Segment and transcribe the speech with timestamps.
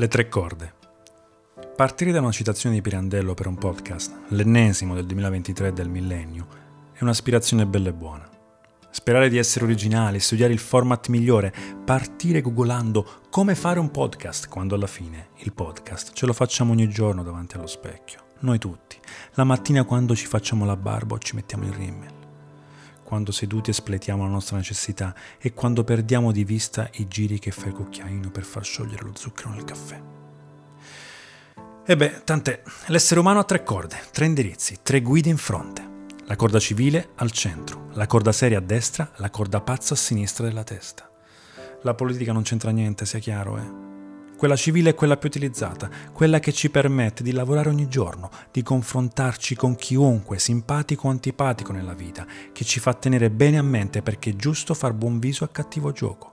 [0.00, 0.74] Le tre corde.
[1.74, 6.46] Partire da una citazione di Pirandello per un podcast, l'ennesimo del 2023 del millennio,
[6.92, 8.30] è un'aspirazione bella e buona.
[8.92, 11.52] Sperare di essere originali, studiare il format migliore,
[11.84, 16.88] partire googolando come fare un podcast, quando alla fine il podcast ce lo facciamo ogni
[16.88, 18.20] giorno davanti allo specchio.
[18.42, 18.96] Noi tutti.
[19.34, 22.17] La mattina quando ci facciamo la barba o ci mettiamo il rimmel
[23.08, 27.68] quando seduti espletiamo la nostra necessità e quando perdiamo di vista i giri che fa
[27.68, 29.98] il cucchiaino per far sciogliere lo zucchero nel caffè.
[31.86, 35.88] E beh, tant'è, l'essere umano ha tre corde, tre indirizzi, tre guide in fronte.
[36.26, 40.46] La corda civile al centro, la corda seria a destra, la corda pazza a sinistra
[40.46, 41.10] della testa.
[41.84, 43.97] La politica non c'entra niente, sia chiaro, eh?
[44.38, 48.62] Quella civile è quella più utilizzata, quella che ci permette di lavorare ogni giorno, di
[48.62, 54.00] confrontarci con chiunque, simpatico o antipatico nella vita, che ci fa tenere bene a mente
[54.00, 56.30] perché è giusto far buon viso a cattivo gioco,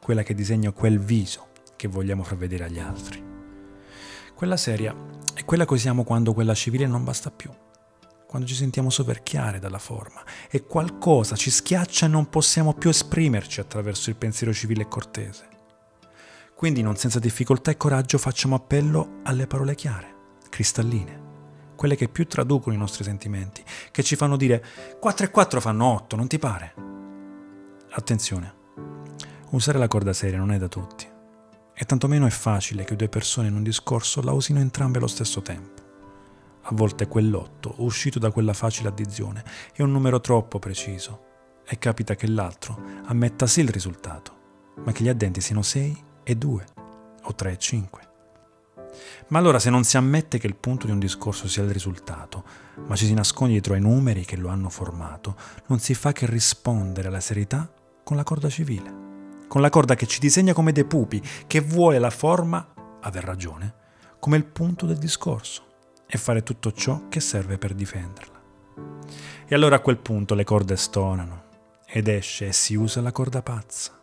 [0.00, 3.20] quella che disegna quel viso che vogliamo far vedere agli altri.
[4.36, 4.94] Quella seria
[5.34, 7.50] è quella che usiamo quando quella civile non basta più,
[8.28, 13.58] quando ci sentiamo soverchiare dalla forma e qualcosa ci schiaccia e non possiamo più esprimerci
[13.58, 15.56] attraverso il pensiero civile e cortese.
[16.58, 20.14] Quindi non senza difficoltà e coraggio facciamo appello alle parole chiare,
[20.48, 21.22] cristalline,
[21.76, 24.64] quelle che più traducono i nostri sentimenti, che ci fanno dire
[24.98, 26.74] 4 e 4 fanno 8, non ti pare?
[27.92, 28.54] Attenzione,
[29.50, 31.06] usare la corda seria non è da tutti
[31.72, 35.40] e tantomeno è facile che due persone in un discorso la usino entrambe allo stesso
[35.42, 35.80] tempo.
[36.62, 41.26] A volte quell'otto, uscito da quella facile addizione, è un numero troppo preciso
[41.64, 46.36] e capita che l'altro ammetta sì il risultato, ma che gli addenti siano 6 e
[46.36, 46.64] 2
[47.22, 48.08] o 3 e 5.
[49.28, 52.44] Ma allora se non si ammette che il punto di un discorso sia il risultato,
[52.86, 56.26] ma ci si nasconde dietro ai numeri che lo hanno formato, non si fa che
[56.26, 57.70] rispondere alla serietà
[58.04, 61.98] con la corda civile, con la corda che ci disegna come dei pupi, che vuole
[61.98, 63.74] la forma, aver ragione,
[64.18, 65.64] come il punto del discorso
[66.06, 68.42] e fare tutto ciò che serve per difenderla.
[69.46, 71.44] E allora a quel punto le corde stonano
[71.86, 73.97] ed esce e si usa la corda pazza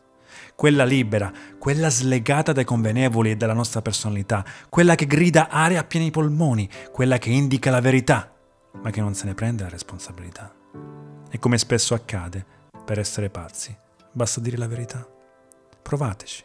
[0.55, 5.83] quella libera, quella slegata dai convenevoli e dalla nostra personalità, quella che grida aria a
[5.83, 8.33] pieni polmoni, quella che indica la verità,
[8.81, 10.53] ma che non se ne prende la responsabilità.
[11.29, 12.45] E come spesso accade,
[12.85, 13.75] per essere pazzi,
[14.11, 15.05] basta dire la verità.
[15.81, 16.43] Provateci.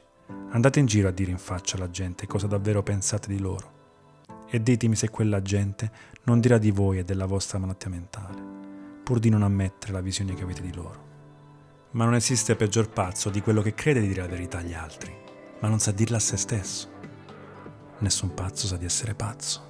[0.51, 3.79] Andate in giro a dire in faccia alla gente cosa davvero pensate di loro.
[4.49, 5.91] E ditemi se quella gente
[6.25, 8.43] non dirà di voi e della vostra malattia mentale,
[9.05, 11.09] pur di non ammettere la visione che avete di loro.
[11.93, 15.13] Ma non esiste peggior pazzo di quello che crede di dire la verità agli altri,
[15.59, 16.89] ma non sa dirla a se stesso.
[17.99, 19.70] Nessun pazzo sa di essere pazzo.